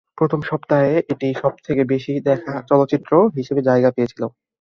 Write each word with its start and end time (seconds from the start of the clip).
প্রথম 0.17 0.39
সপ্তাহে 0.49 0.93
এটি 1.11 1.27
সবথেকে 1.41 1.81
বেশি 1.93 2.13
দেখা 2.29 2.53
চলচ্চিত্র 2.69 3.11
হিসেবে 3.37 3.61
জায়গা 3.69 3.89
পেয়েছিলো। 3.95 4.27